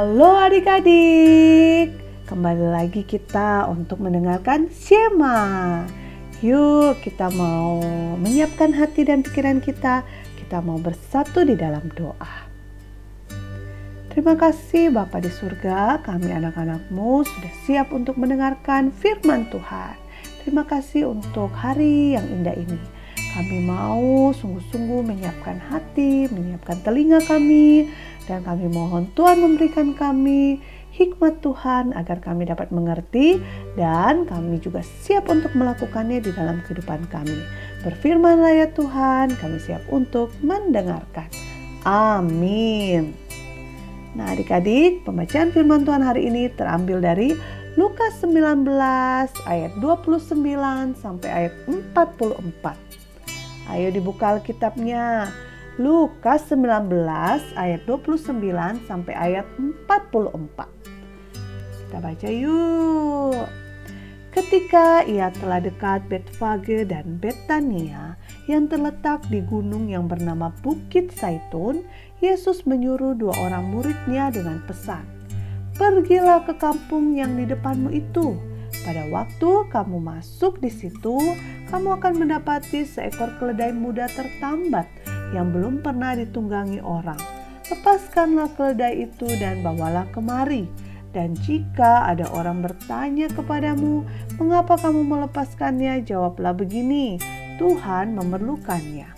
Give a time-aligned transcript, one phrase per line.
[0.00, 1.92] Halo adik-adik,
[2.24, 5.84] kembali lagi kita untuk mendengarkan Shema.
[6.40, 7.84] Yuk kita mau
[8.16, 10.00] menyiapkan hati dan pikiran kita,
[10.40, 12.48] kita mau bersatu di dalam doa.
[14.08, 20.00] Terima kasih Bapa di surga, kami anak-anakmu sudah siap untuk mendengarkan firman Tuhan.
[20.40, 22.99] Terima kasih untuk hari yang indah ini.
[23.30, 27.86] Kami mau sungguh-sungguh menyiapkan hati, menyiapkan telinga kami,
[28.26, 30.58] dan kami mohon Tuhan memberikan kami
[30.90, 33.38] hikmat Tuhan agar kami dapat mengerti
[33.78, 37.38] dan kami juga siap untuk melakukannya di dalam kehidupan kami.
[37.86, 41.30] Berfirmanlah ya Tuhan, kami siap untuk mendengarkan.
[41.86, 43.14] Amin.
[44.18, 47.32] Nah adik-adik, pembacaan firman Tuhan hari ini terambil dari
[47.78, 48.66] Lukas 19
[49.46, 52.89] ayat 29 sampai ayat 44.
[53.70, 55.30] Ayo dibuka Alkitabnya.
[55.78, 56.90] Lukas 19
[57.56, 58.34] ayat 29
[58.84, 60.68] sampai ayat 44.
[61.86, 63.46] Kita baca yuk.
[64.30, 68.14] Ketika ia telah dekat Betfage dan Betania
[68.46, 71.82] yang terletak di gunung yang bernama Bukit Saitun,
[72.22, 75.02] Yesus menyuruh dua orang muridnya dengan pesan,
[75.80, 78.36] Pergilah ke kampung yang di depanmu itu,
[78.84, 81.16] pada waktu kamu masuk di situ,
[81.70, 84.90] kamu akan mendapati seekor keledai muda tertambat
[85.30, 87.18] yang belum pernah ditunggangi orang.
[87.70, 90.66] Lepaskanlah keledai itu dan bawalah kemari.
[91.10, 94.06] Dan jika ada orang bertanya kepadamu,
[94.38, 97.18] "Mengapa kamu melepaskannya?" jawablah begini:
[97.58, 99.10] "Tuhan memerlukannya."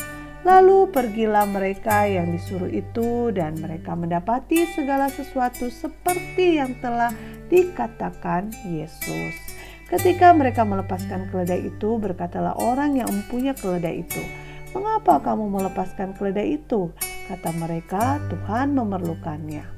[0.43, 7.13] Lalu pergilah mereka yang disuruh itu, dan mereka mendapati segala sesuatu seperti yang telah
[7.53, 9.52] dikatakan Yesus.
[9.93, 14.25] Ketika mereka melepaskan keledai itu, berkatalah orang yang mempunyai keledai itu,
[14.73, 16.89] "Mengapa kamu melepaskan keledai itu?"
[17.29, 19.69] Kata mereka, "Tuhan memerlukannya."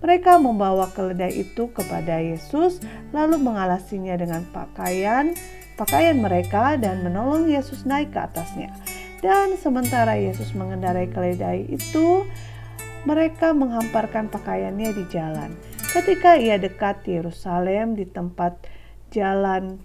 [0.00, 2.80] Mereka membawa keledai itu kepada Yesus,
[3.12, 5.36] lalu mengalasinya dengan pakaian
[5.76, 8.72] pakaian mereka dan menolong Yesus naik ke atasnya.
[9.20, 12.24] Dan sementara Yesus mengendarai keledai itu,
[13.04, 15.52] mereka menghamparkan pakaiannya di jalan.
[15.92, 18.77] Ketika ia dekat Yerusalem di tempat
[19.10, 19.80] jalan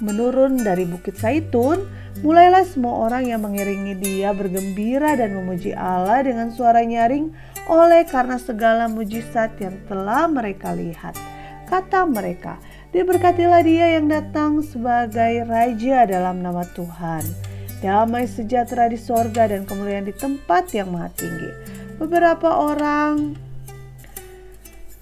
[0.00, 1.88] menurun dari Bukit Saitun,
[2.20, 7.32] mulailah semua orang yang mengiringi dia bergembira dan memuji Allah dengan suara nyaring
[7.66, 11.16] oleh karena segala mujizat yang telah mereka lihat.
[11.66, 12.62] Kata mereka,
[12.94, 17.26] diberkatilah dia yang datang sebagai Raja dalam nama Tuhan.
[17.82, 21.50] Damai sejahtera di sorga dan kemuliaan di tempat yang maha tinggi.
[21.98, 23.45] Beberapa orang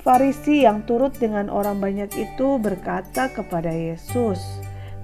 [0.05, 4.37] Farisi yang turut dengan orang banyak itu berkata kepada Yesus,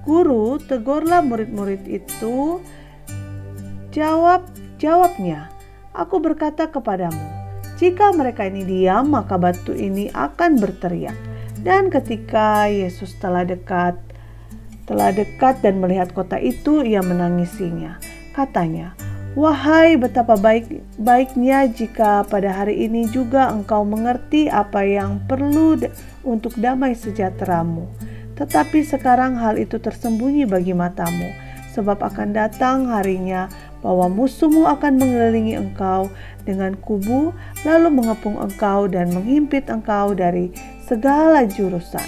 [0.04, 2.60] "Guru, tegurlah murid-murid itu."
[3.96, 4.44] Jawab,
[4.76, 5.48] jawabnya,
[5.96, 7.16] "Aku berkata kepadamu,
[7.80, 11.16] jika mereka ini diam, maka batu ini akan berteriak."
[11.64, 13.96] Dan ketika Yesus telah dekat,
[14.84, 17.96] telah dekat dan melihat kota itu, ia menangisinya.
[18.36, 18.92] Katanya,
[19.38, 25.78] Wahai betapa baik baiknya jika pada hari ini juga engkau mengerti apa yang perlu
[26.26, 27.86] untuk damai sejahteramu.
[28.34, 31.30] Tetapi sekarang hal itu tersembunyi bagi matamu,
[31.70, 33.46] sebab akan datang harinya
[33.86, 36.10] bahwa musuhmu akan mengelilingi engkau
[36.42, 37.30] dengan kubu,
[37.62, 40.50] lalu mengepung engkau dan menghimpit engkau dari
[40.90, 42.04] segala jurusan.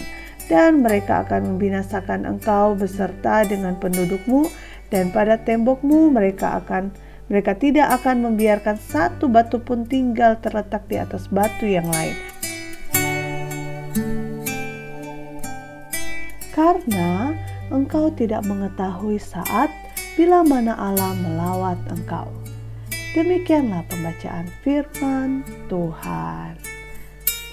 [0.50, 4.50] Dan mereka akan membinasakan engkau beserta dengan pendudukmu,
[4.90, 6.90] dan pada tembokmu mereka akan
[7.32, 12.12] mereka tidak akan membiarkan satu batu pun tinggal terletak di atas batu yang lain.
[16.52, 17.32] Karena
[17.72, 19.72] engkau tidak mengetahui saat
[20.12, 22.28] bila mana Allah melawat engkau.
[23.16, 25.40] Demikianlah pembacaan firman
[25.72, 26.52] Tuhan.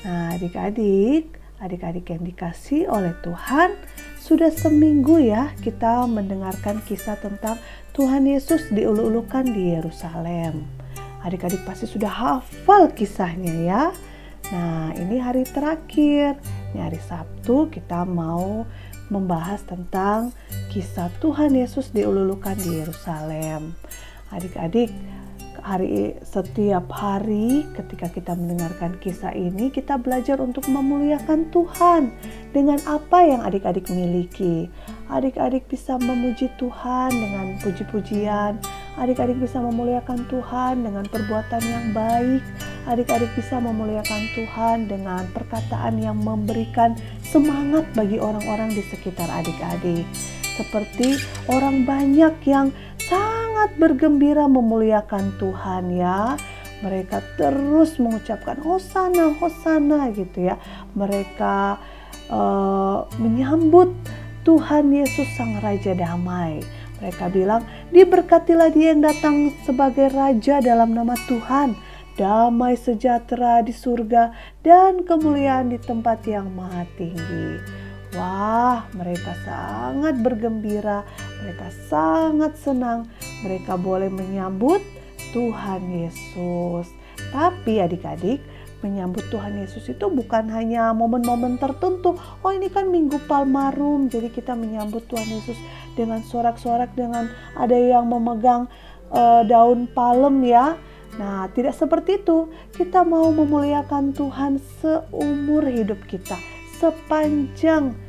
[0.03, 3.79] Nah, adik-adik, adik-adik yang dikasih oleh Tuhan,
[4.29, 7.57] sudah seminggu ya kita mendengarkan kisah tentang
[7.97, 10.69] Tuhan Yesus diulu-ulukan di Yerusalem.
[11.25, 13.83] Adik-adik pasti sudah hafal kisahnya ya.
[14.53, 16.37] Nah, ini hari terakhir.
[16.69, 18.69] Ini hari Sabtu kita mau
[19.09, 20.29] membahas tentang
[20.69, 23.73] kisah Tuhan Yesus diulu-ulukan di Yerusalem.
[24.29, 24.93] Adik-adik,
[25.61, 32.11] hari setiap hari ketika kita mendengarkan kisah ini kita belajar untuk memuliakan Tuhan
[32.55, 34.71] dengan apa yang adik-adik miliki.
[35.09, 38.61] Adik-adik bisa memuji Tuhan dengan puji-pujian.
[38.99, 42.43] Adik-adik bisa memuliakan Tuhan dengan perbuatan yang baik.
[42.89, 50.05] Adik-adik bisa memuliakan Tuhan dengan perkataan yang memberikan semangat bagi orang-orang di sekitar adik-adik.
[50.59, 51.15] Seperti
[51.47, 52.75] orang banyak yang
[53.59, 56.39] sangat bergembira memuliakan Tuhan ya.
[56.79, 60.55] Mereka terus mengucapkan hosana, hosana gitu ya.
[60.95, 61.75] Mereka
[62.31, 63.91] uh, menyambut
[64.47, 66.63] Tuhan Yesus Sang Raja Damai.
[67.03, 71.75] Mereka bilang, diberkatilah dia yang datang sebagai Raja dalam nama Tuhan.
[72.15, 74.31] Damai sejahtera di surga
[74.63, 77.59] dan kemuliaan di tempat yang maha tinggi.
[78.15, 81.05] Wah, mereka sangat bergembira,
[81.43, 83.05] mereka sangat senang,
[83.43, 84.83] mereka boleh menyambut
[85.31, 86.89] Tuhan Yesus.
[87.29, 88.39] Tapi adik-adik,
[88.79, 92.15] menyambut Tuhan Yesus itu bukan hanya momen-momen tertentu.
[92.15, 95.59] Oh ini kan Minggu Palmarum, jadi kita menyambut Tuhan Yesus
[95.99, 97.27] dengan sorak-sorak, dengan
[97.59, 98.71] ada yang memegang
[99.11, 100.79] uh, daun palem ya.
[101.19, 102.47] Nah tidak seperti itu.
[102.71, 106.39] Kita mau memuliakan Tuhan seumur hidup kita,
[106.79, 107.99] sepanjang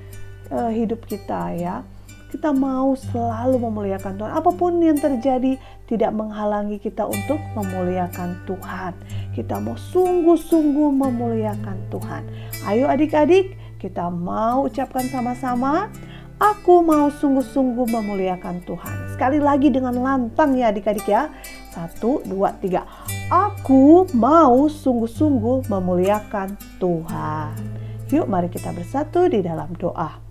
[0.54, 1.82] uh, hidup kita ya.
[2.30, 4.32] Kita mau selalu memuliakan Tuhan.
[4.38, 5.58] Apa pun yang terjadi
[5.90, 8.94] tidak menghalangi kita untuk memuliakan Tuhan.
[9.34, 12.22] Kita mau sungguh-sungguh memuliakan Tuhan.
[12.70, 15.90] Ayo adik-adik, kita mau ucapkan sama-sama.
[16.40, 18.96] Aku mau sungguh-sungguh memuliakan Tuhan.
[19.12, 21.28] Sekali lagi dengan lantang ya adik-adik ya.
[21.74, 22.86] Satu, dua, tiga.
[23.28, 27.58] Aku mau sungguh-sungguh memuliakan Tuhan.
[28.08, 30.29] Yuk mari kita bersatu di dalam doa.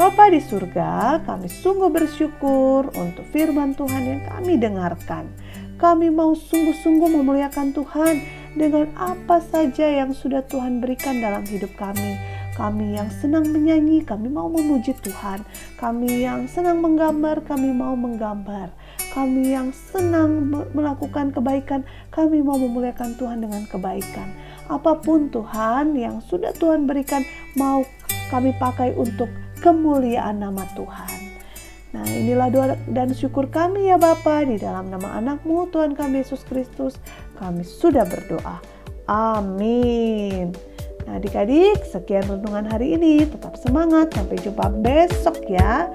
[0.00, 5.28] Bapa di surga, kami sungguh bersyukur untuk firman Tuhan yang kami dengarkan.
[5.76, 8.24] Kami mau sungguh-sungguh memuliakan Tuhan
[8.56, 12.16] dengan apa saja yang sudah Tuhan berikan dalam hidup kami.
[12.56, 15.44] Kami yang senang menyanyi, kami mau memuji Tuhan.
[15.76, 18.72] Kami yang senang menggambar, kami mau menggambar.
[19.12, 24.32] Kami yang senang melakukan kebaikan, kami mau memuliakan Tuhan dengan kebaikan.
[24.64, 27.20] Apa pun Tuhan yang sudah Tuhan berikan,
[27.52, 27.84] mau
[28.32, 29.28] kami pakai untuk
[29.60, 31.40] kemuliaan nama Tuhan.
[31.90, 36.46] Nah inilah doa dan syukur kami ya Bapa di dalam nama anakmu Tuhan kami Yesus
[36.46, 36.96] Kristus
[37.36, 38.62] kami sudah berdoa.
[39.10, 40.54] Amin.
[41.04, 45.90] Nah adik-adik sekian renungan hari ini tetap semangat sampai jumpa besok ya.